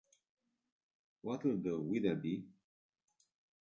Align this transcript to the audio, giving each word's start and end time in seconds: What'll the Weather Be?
What'll 1.21 1.57
the 1.57 1.79
Weather 1.79 2.15
Be? 2.15 2.43